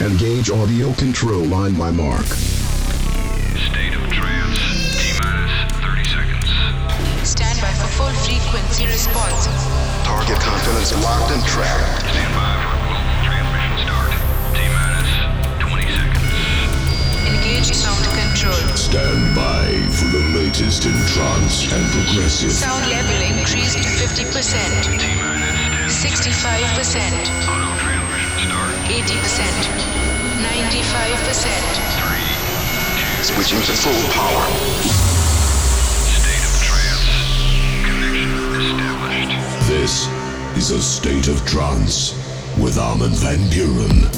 [0.00, 2.22] Engage audio control line by Mark.
[3.58, 4.62] State of trance.
[4.94, 5.50] T minus
[5.82, 6.46] 30 seconds.
[7.26, 9.50] Stand by for full frequency response.
[10.06, 12.06] Target confidence locked and tracked.
[12.14, 14.14] Stand by for global transmission start.
[14.54, 15.10] T minus
[15.66, 16.30] 20 seconds.
[17.34, 18.62] Engage sound control.
[18.78, 19.66] Stand by
[19.98, 22.54] for the latest in trance and progressive.
[22.54, 24.30] Sound level increased 50%,
[24.94, 25.58] T minus
[26.06, 27.97] 10 65%, Auto transmission start.
[28.88, 29.04] 80%,
[30.40, 31.52] 95%.
[33.22, 34.48] Switching to full power.
[36.08, 37.04] State of trance.
[37.84, 39.68] Connection established.
[39.68, 40.08] This
[40.56, 42.14] is a state of trance
[42.58, 44.17] with Armin van Buuren.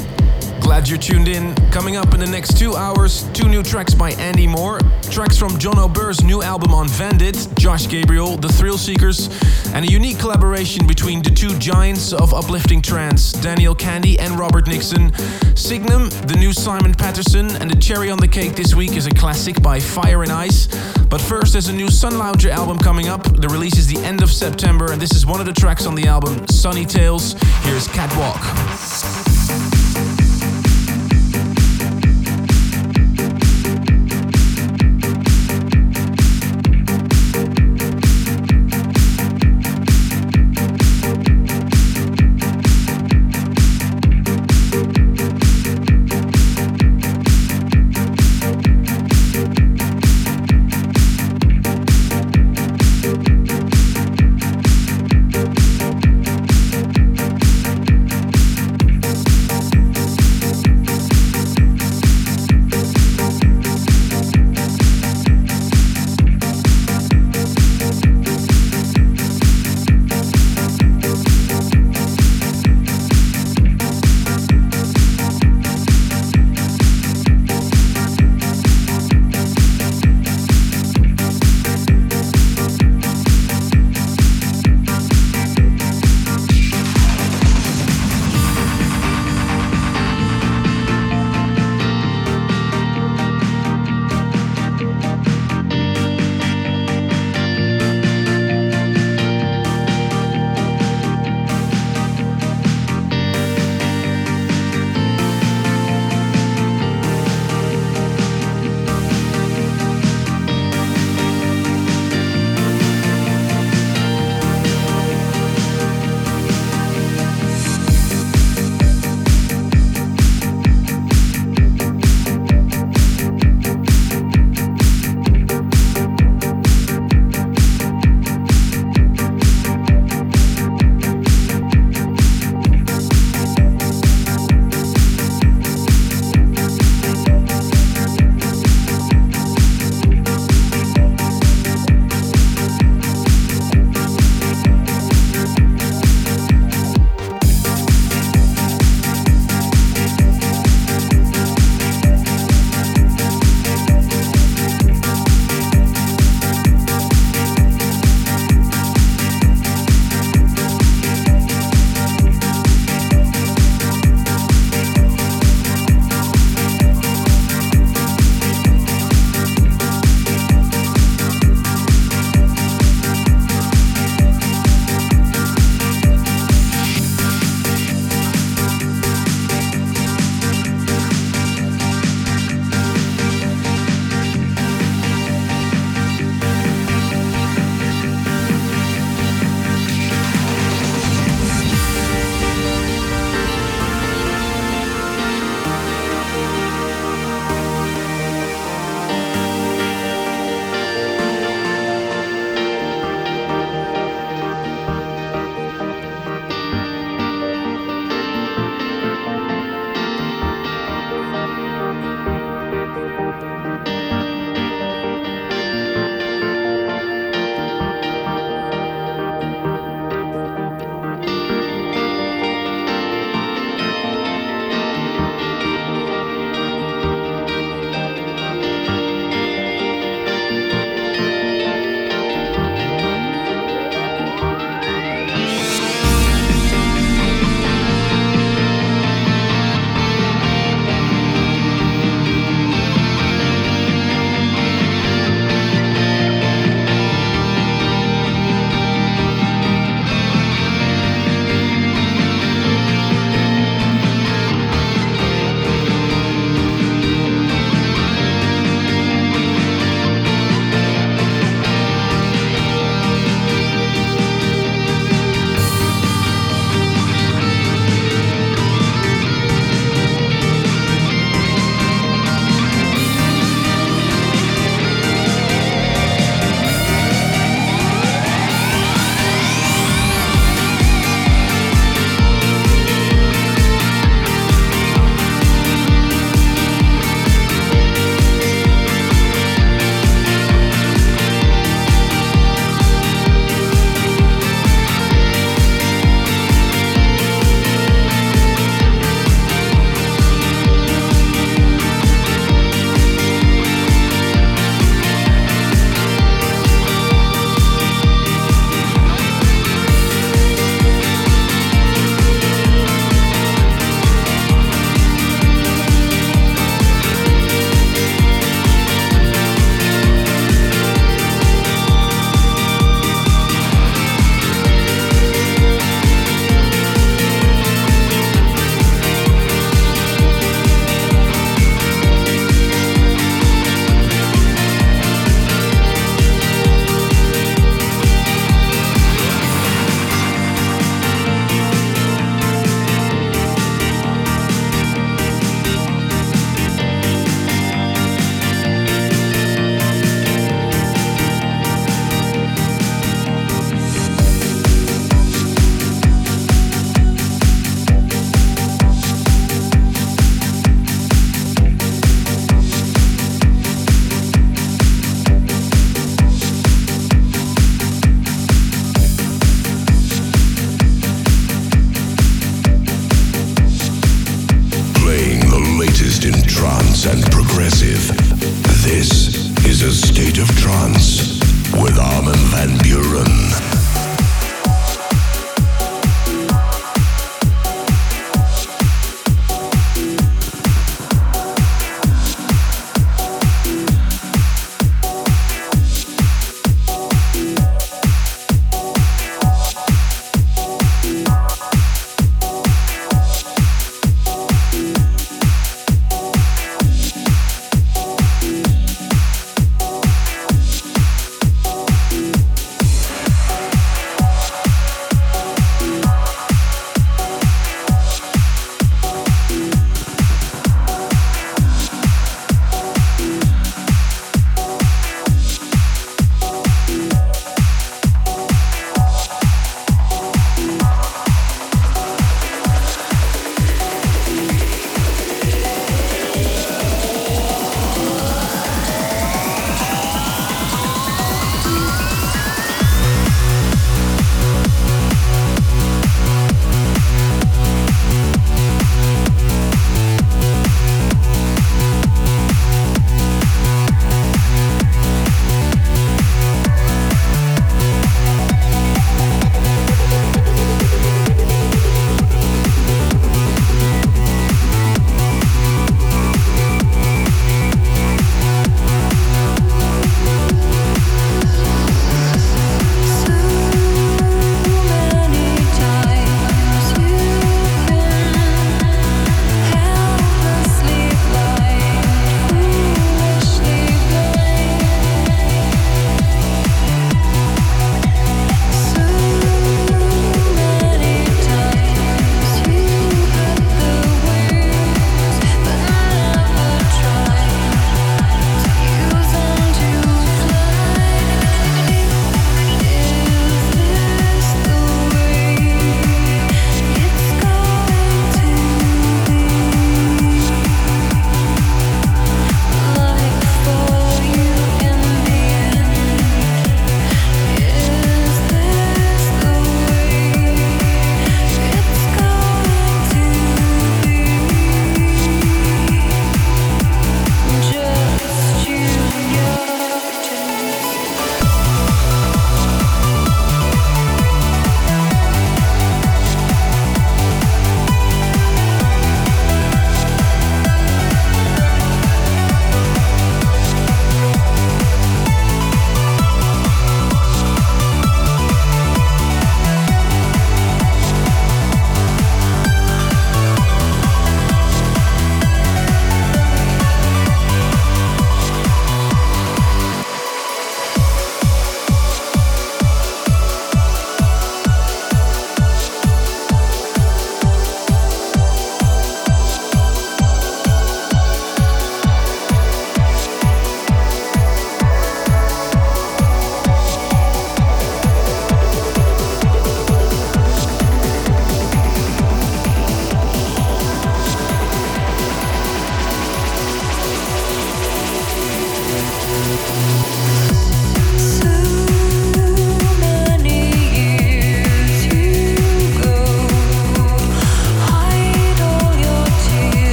[0.61, 1.55] Glad you're tuned in.
[1.71, 5.59] Coming up in the next two hours, two new tracks by Andy Moor, tracks from
[5.59, 9.29] Jon O'Bir's new album on Vandit, Josh Gabriel, The Thrillseekers,
[9.75, 14.69] and a unique collaboration between the two giants of uplifting trance, Daniel Kandi and Robert
[14.69, 15.13] Nickson.
[15.57, 19.11] Signum, the new Simon Patterson, and the cherry on the cake this week is a
[19.11, 20.69] classic by Fire and Ice.
[21.09, 23.25] But first, there's a new Sunlounger album coming up.
[23.25, 25.95] The release is the end of September, and this is one of the tracks on
[25.95, 27.35] the album, Sunny Tales.
[27.65, 29.40] Here's Catwalk.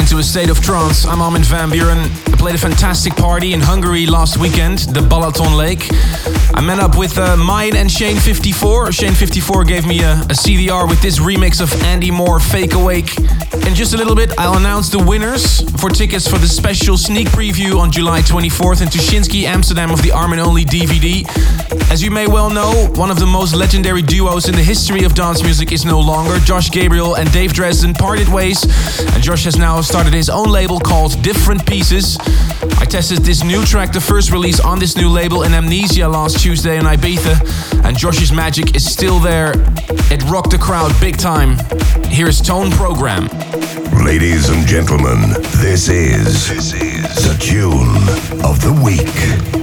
[0.00, 1.04] Into a state of trance.
[1.04, 2.06] I'm Armin van Buuren.
[2.32, 5.88] I played a fantastic party in Hungary last weekend, the Balaton Lake.
[6.54, 8.88] I met up with uh, Myon and Shane54.
[8.88, 13.18] Shane54 gave me a, a CDR with this remix of Andy Moor, Fake Awake.
[13.66, 17.28] In just a little bit, I'll announce the winners for tickets for the special sneak
[17.28, 21.26] preview on July 24th in Tuschinski, Amsterdam of the Armin Only DVD.
[21.90, 25.12] As you may well know, one of the most legendary duos in the history of
[25.16, 26.38] dance music is no longer.
[26.38, 28.62] Josh Gabriel and Dave Dresden parted ways,
[29.12, 32.16] and Josh has now started his own label called Different Pieces.
[32.78, 36.38] I tested this new track, the first release on this new label in Amnesia last
[36.38, 39.52] Tuesday in Ibiza, and Josh's magic is still there.
[40.12, 41.58] It rocked the crowd big time.
[42.06, 43.26] Here is Tone Program.
[44.04, 49.59] Ladies and gentlemen, this is, this is the tune of the week.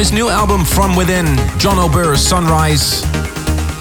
[0.00, 3.02] His new album From Within, Jon O'Bir's Sunrise.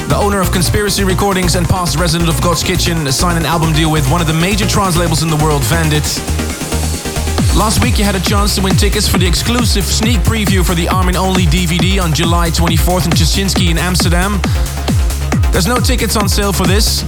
[0.09, 3.89] The owner of Conspiracy Recordings and past resident of God's Kitchen signed an album deal
[3.89, 6.03] with one of the major trance labels in the world, Vandit.
[7.55, 10.76] Last week you had a chance to win tickets for the exclusive sneak preview for
[10.76, 14.41] the Armin Only DVD on July 24th in Tuschinski in Amsterdam.
[15.53, 17.01] There's no tickets on sale for this.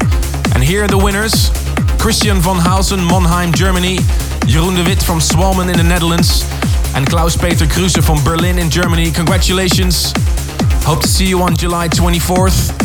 [0.56, 1.52] And here are the winners.
[2.00, 3.98] Christian von Hausen, Monheim, Germany.
[4.48, 6.51] Jeroen de Wit from Swalmen in the Netherlands.
[6.94, 9.12] And Klaus Peter Kruse from Berlin in Germany.
[9.12, 10.14] Congratulations.
[10.84, 12.78] Hope to see you on July 24th.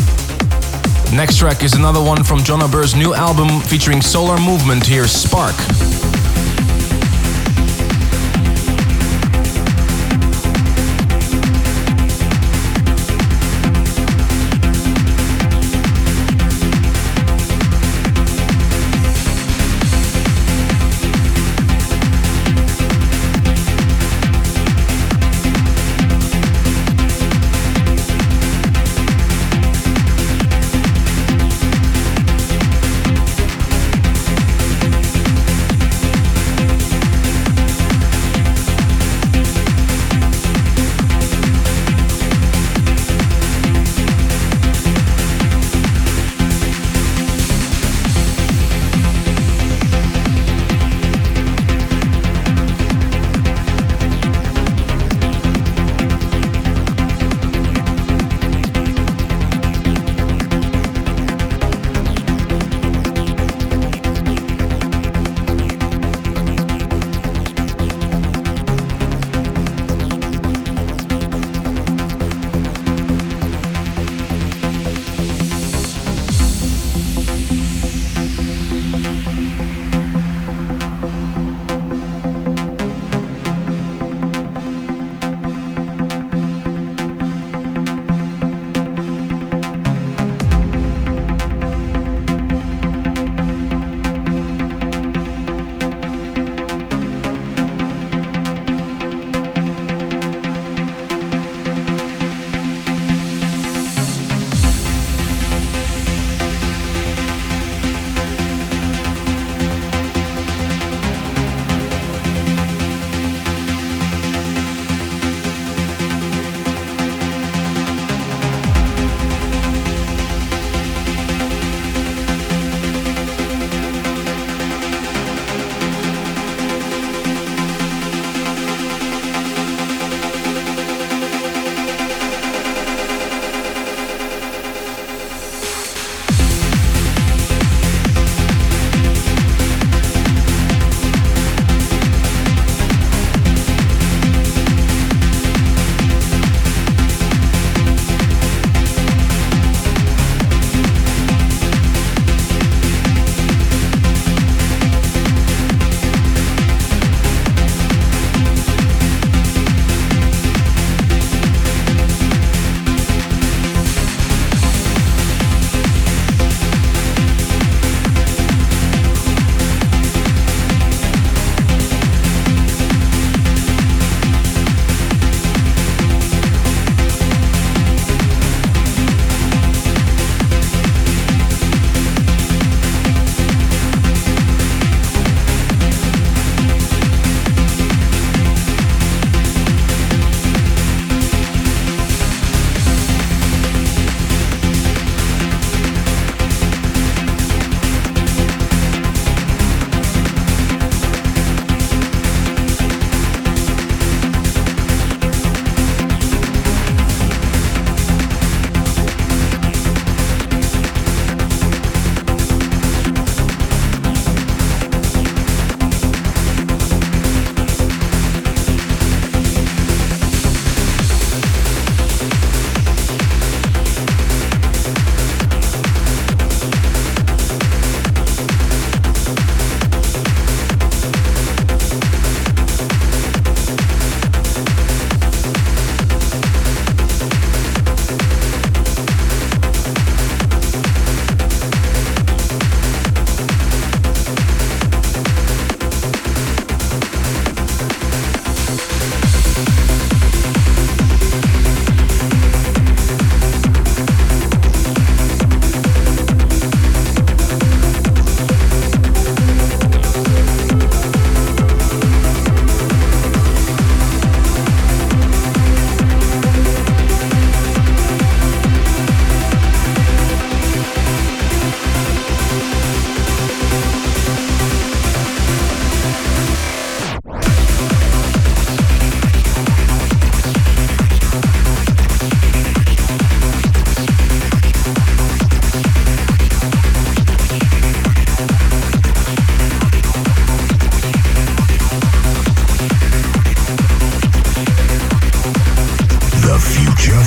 [1.13, 4.85] Next track is another one from Jon O'Bir's new album featuring Solar Movement.
[4.85, 5.55] Here's Spark.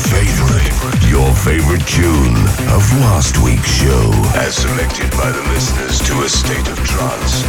[0.09, 1.11] Favorite.
[1.11, 2.36] Your favorite tune
[2.72, 7.44] of last week's show, as selected by the listeners to a state of trance.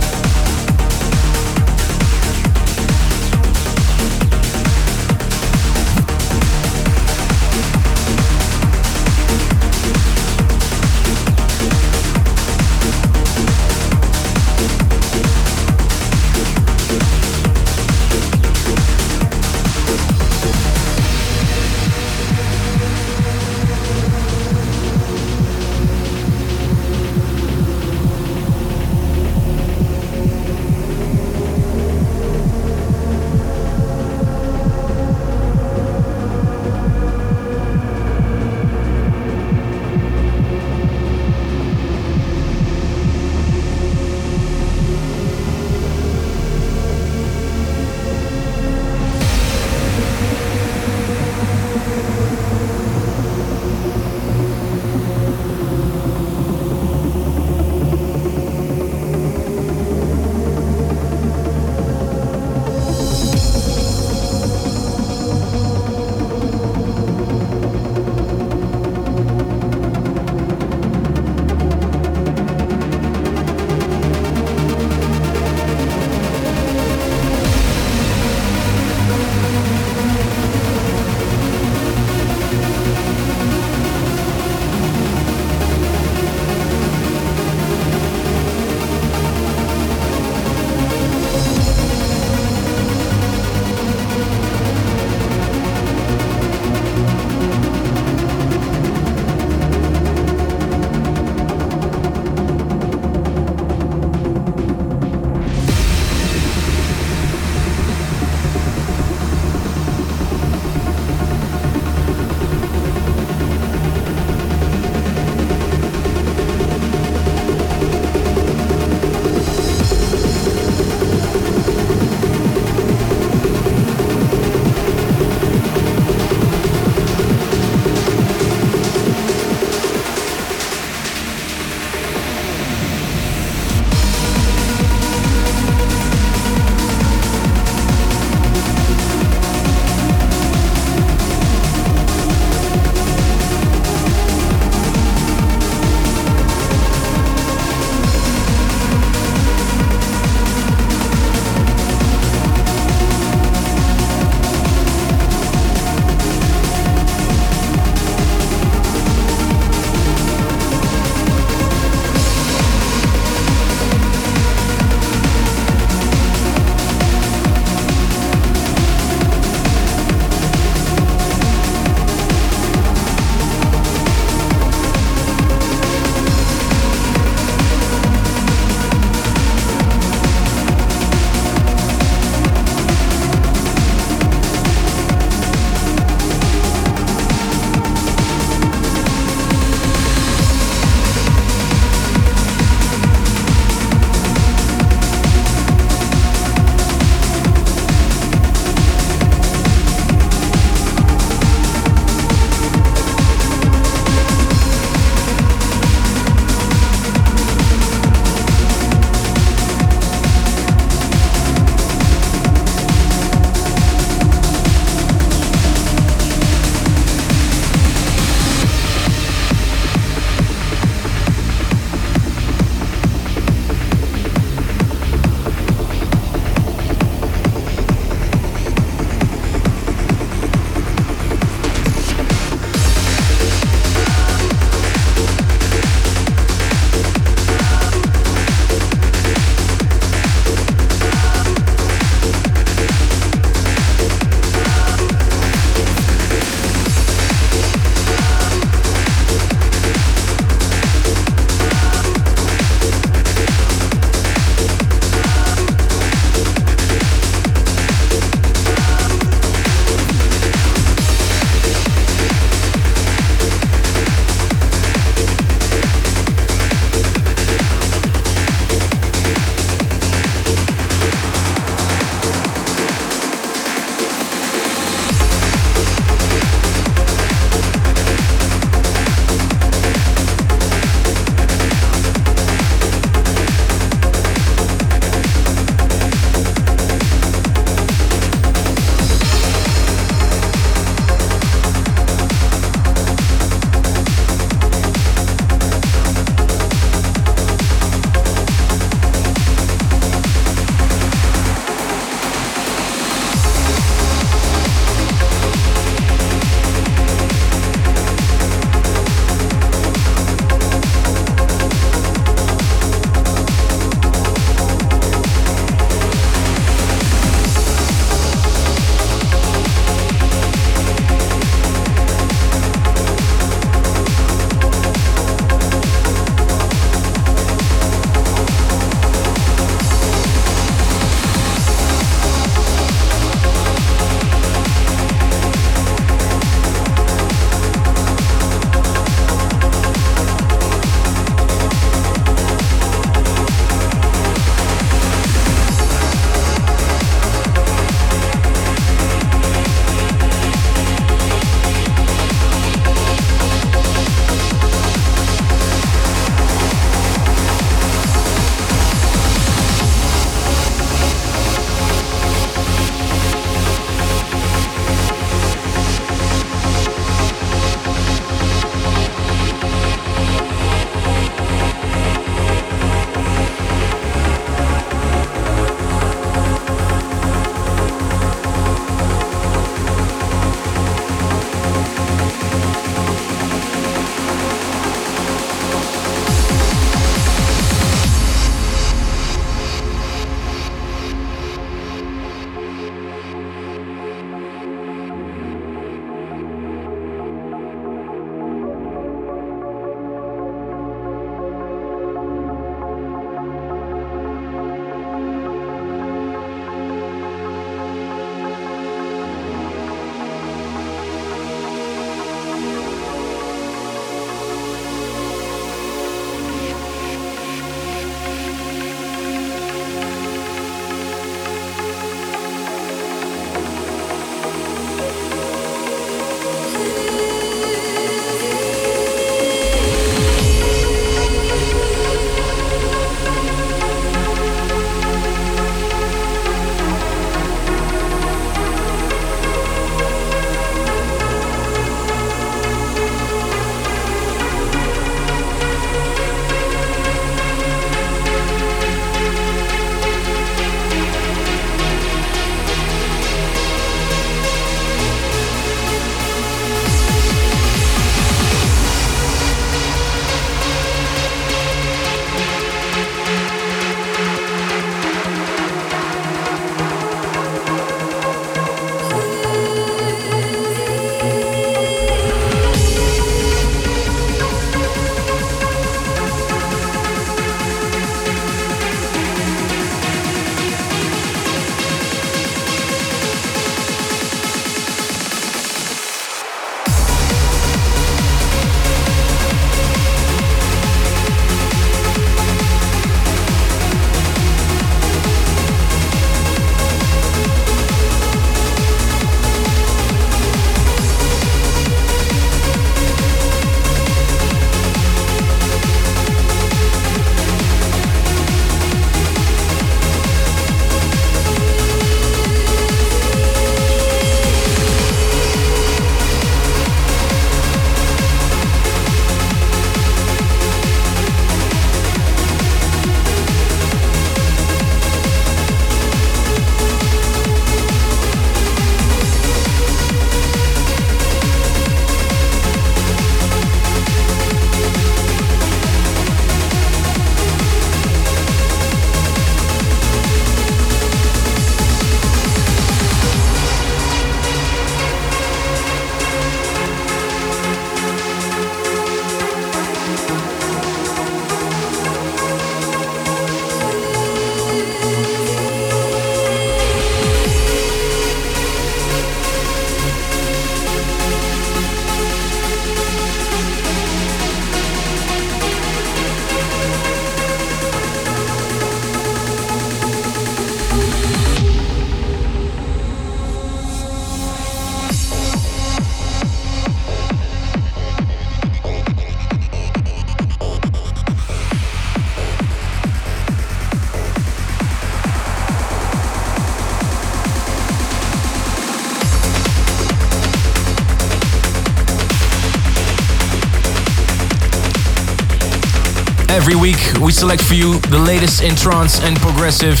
[596.72, 600.00] Every week we select for you the latest in trance and progressive.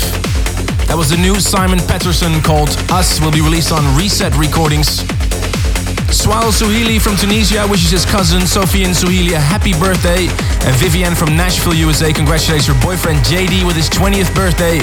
[0.88, 5.04] That was the new Simon Patterson called Us, will be released on Reset Recordings.
[6.08, 10.32] Swal Suhili from Tunisia wishes his cousin Sophie and Suhili a happy birthday.
[10.64, 14.80] And Vivienne from Nashville, USA congratulates her boyfriend JD with his 20th birthday.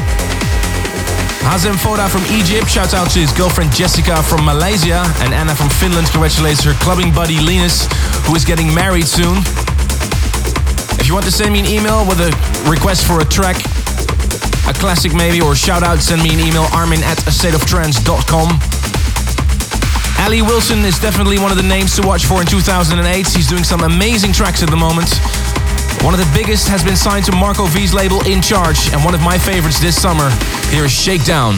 [1.50, 5.02] Hazem Foda from Egypt shouts out to his girlfriend Jessica from Malaysia.
[5.26, 7.90] And Anna from Finland congratulates her clubbing buddy Linus,
[8.30, 9.42] who is getting married soon.
[11.10, 12.30] You want to send me an email with a
[12.70, 13.58] request for a track,
[14.70, 18.46] a classic maybe, or shout out, send me an email armin at astateoftrance.com.
[20.24, 23.26] Ali Wilson is definitely one of the names to watch for in 2008.
[23.26, 25.10] He's doing some amazing tracks at the moment.
[26.06, 29.16] One of the biggest has been signed to Marco V's label In Charge, and one
[29.16, 30.30] of my favorites this summer.
[30.70, 31.56] Here is Shakedown.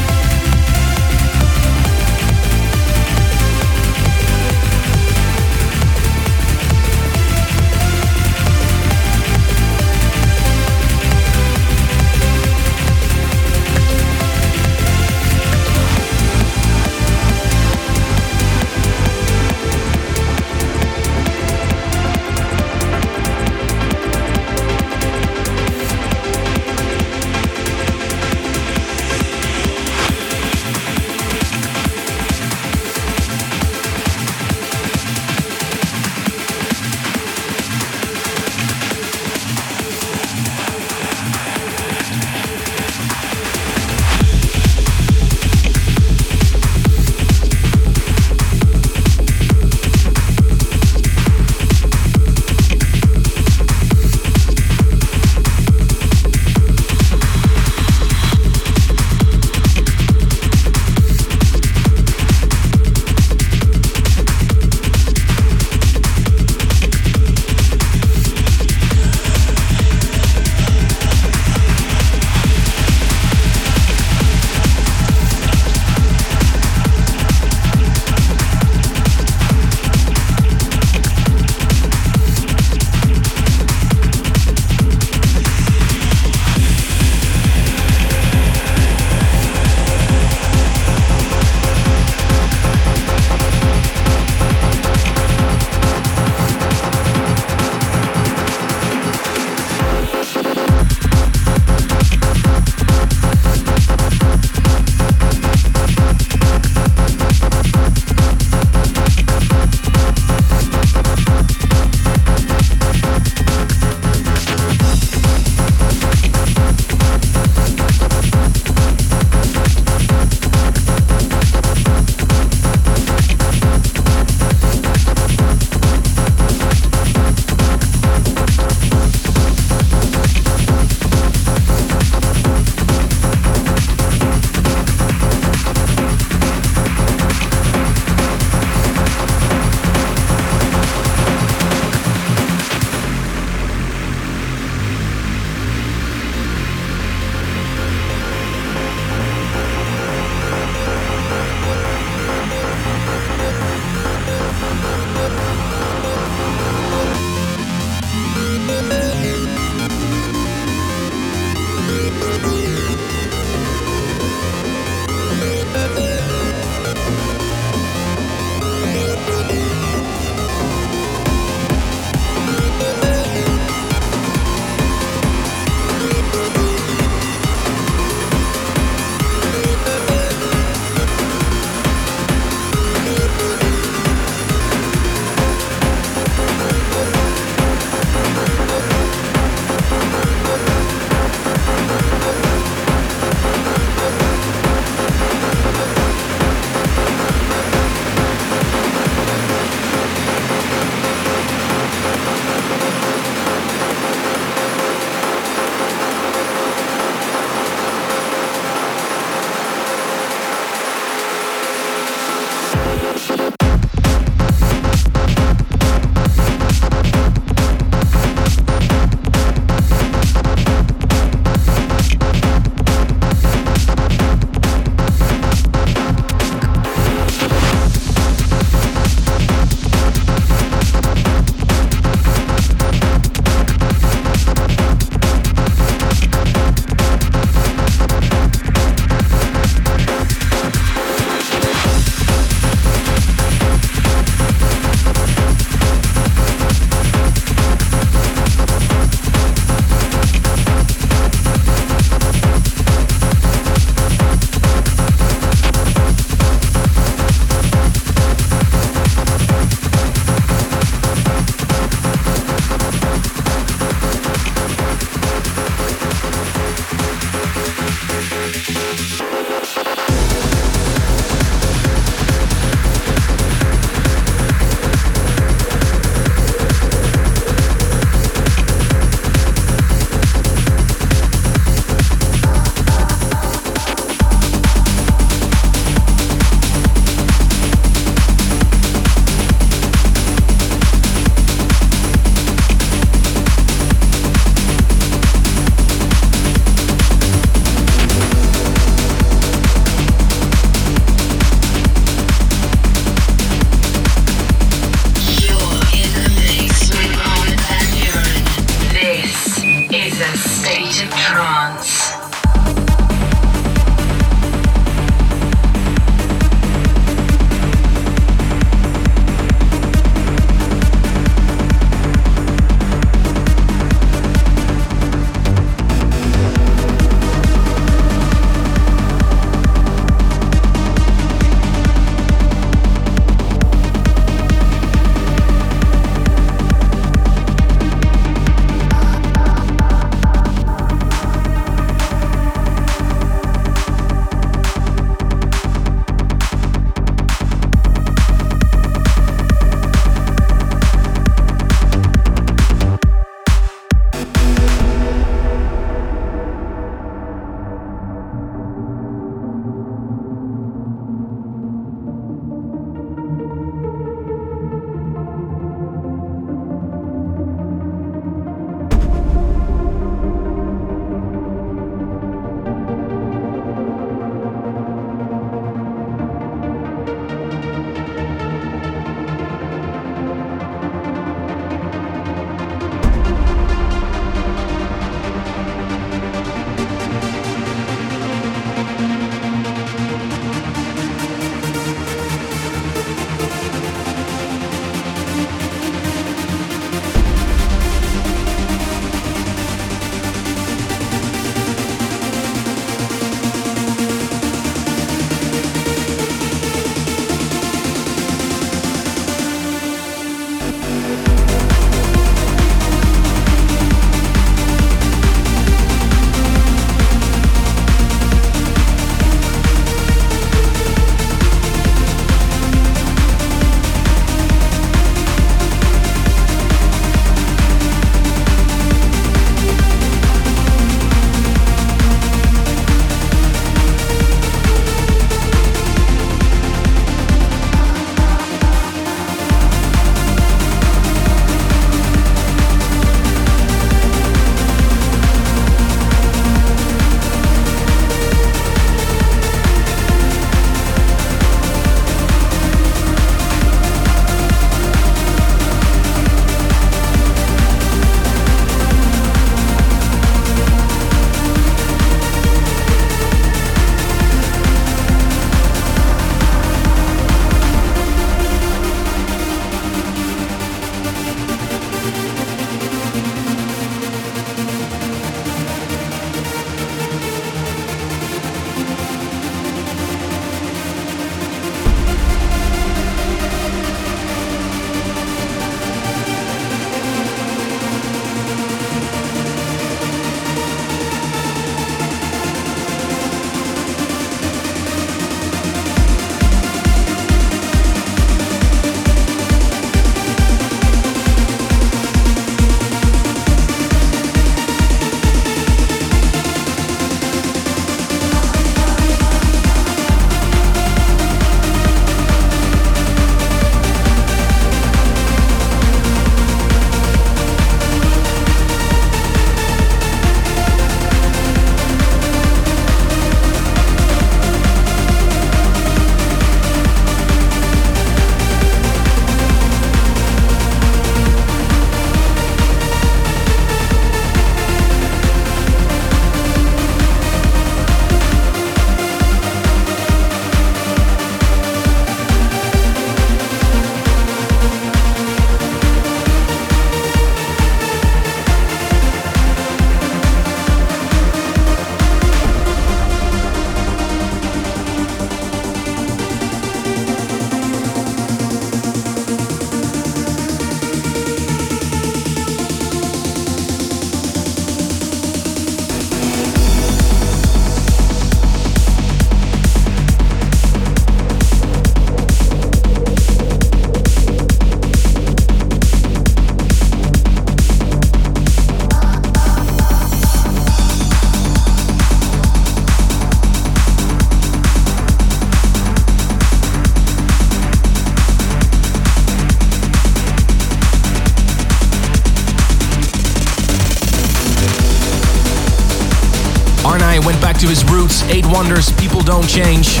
[598.10, 600.00] Roots, Eight Wonders, People Don't Change.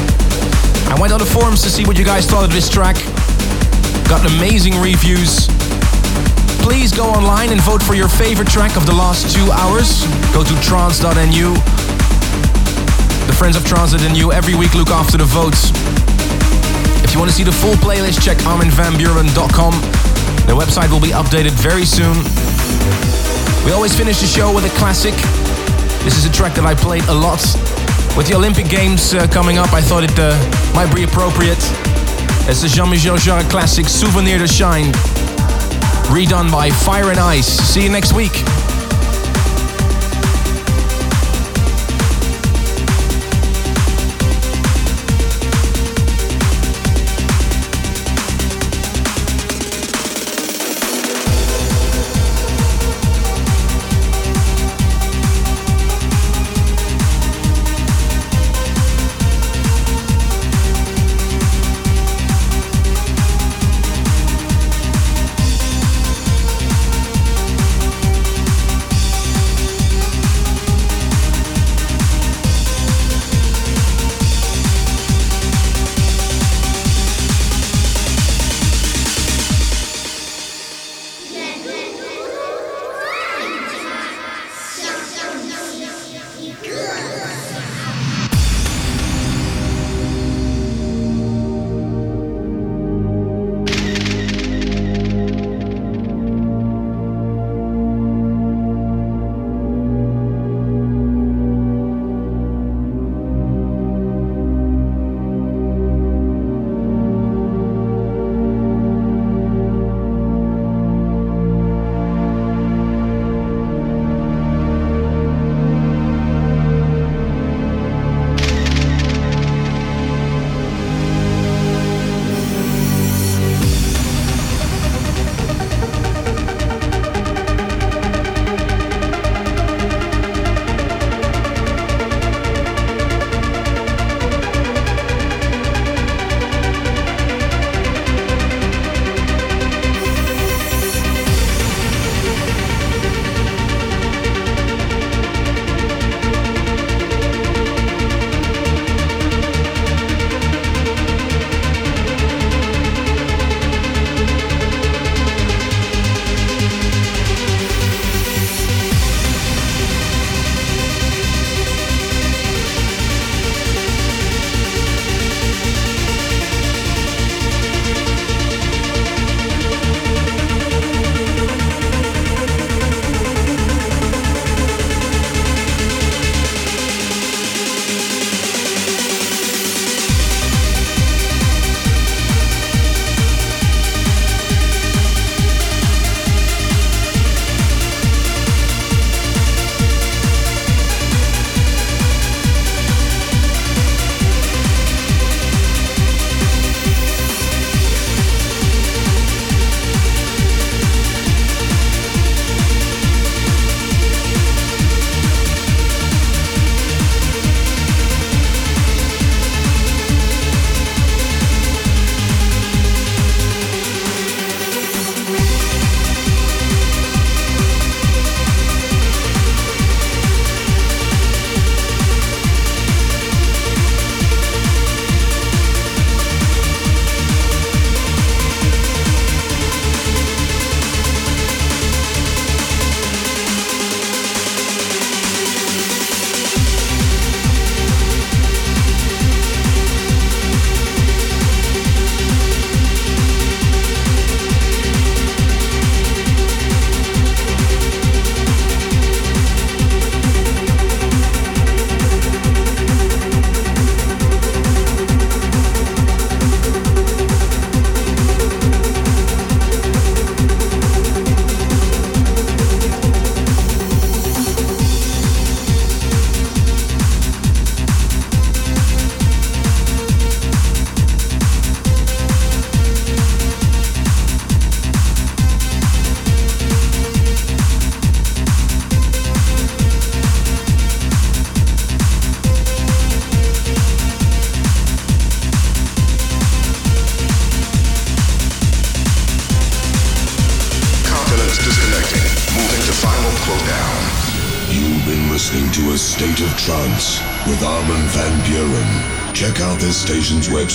[0.90, 2.96] I went on the forums to see what you guys thought of this track.
[4.10, 5.46] Got amazing reviews.
[6.58, 10.02] Please go online and vote for your favorite track of the last two hours.
[10.34, 11.54] Go to trance.nu.
[13.30, 15.70] The Friends of Trance.nu every week look after the votes.
[17.06, 19.72] If you want to see the full playlist, check arminvanbuuren.com.
[20.50, 22.18] The website will be updated very soon.
[23.64, 25.14] We always finish the show with a classic.
[26.02, 27.69] This is a track that I played a lot.
[28.20, 30.36] With the Olympic Games uh, coming up, I thought it uh,
[30.74, 31.56] might be appropriate.
[32.46, 34.92] It's the Jean-Michel Jarre classic Souvenir de Chine,
[36.12, 37.46] redone by Fire and Ice.
[37.46, 38.32] See you next week.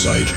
[0.06, 0.34] Station's